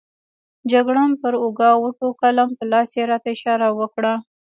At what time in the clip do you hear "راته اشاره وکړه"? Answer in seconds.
3.11-4.13